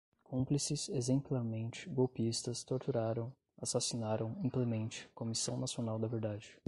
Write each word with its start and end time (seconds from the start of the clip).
Cúmplices, 0.23 0.89
exemplarmente, 0.89 1.87
golpistas, 1.87 2.63
torturaram, 2.63 3.31
assassinaram, 3.59 4.35
implemente, 4.43 5.07
Comissão 5.13 5.59
Nacional 5.59 5.99
da 5.99 6.07
Verdade 6.07 6.57